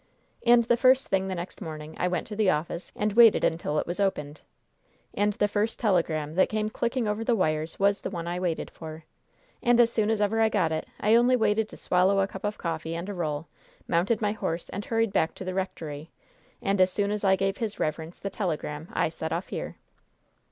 "And 0.43 0.63
the 0.63 0.77
first 0.77 1.09
thing 1.09 1.27
the 1.27 1.35
next 1.35 1.61
morning 1.61 1.95
I 1.99 2.07
went 2.07 2.25
to 2.25 2.35
the 2.35 2.49
office, 2.49 2.91
and 2.95 3.13
waited 3.13 3.43
until 3.43 3.77
it 3.77 3.85
was 3.85 3.99
opened. 3.99 4.41
And 5.13 5.33
the 5.33 5.47
first 5.47 5.79
telegram 5.79 6.33
that 6.33 6.49
came 6.49 6.71
clicking 6.71 7.07
over 7.07 7.23
the 7.23 7.35
wires 7.35 7.77
was 7.77 8.01
the 8.01 8.09
one 8.09 8.27
I 8.27 8.39
waited 8.39 8.71
for. 8.71 9.05
And, 9.61 9.79
as 9.79 9.93
soon 9.93 10.09
as 10.09 10.19
ever 10.19 10.41
I 10.41 10.49
got 10.49 10.71
it, 10.71 10.87
I 10.99 11.13
only 11.13 11.35
waited 11.35 11.69
to 11.69 11.77
swallow 11.77 12.19
a 12.19 12.27
cup 12.27 12.43
of 12.43 12.57
coffee 12.57 12.95
and 12.95 13.09
a 13.09 13.13
roll, 13.13 13.47
mounted 13.87 14.23
my 14.23 14.31
horse, 14.31 14.69
and 14.69 14.83
hurried 14.83 15.13
back 15.13 15.35
to 15.35 15.45
the 15.45 15.53
rectory. 15.53 16.09
And 16.63 16.81
as 16.81 16.91
soon 16.91 17.11
as 17.11 17.23
I 17.23 17.35
gave 17.35 17.57
his 17.57 17.79
reverence 17.79 18.17
the 18.17 18.31
telegram 18.31 18.87
I 18.93 19.09
set 19.09 19.31
off 19.31 19.49
here!" 19.49 19.75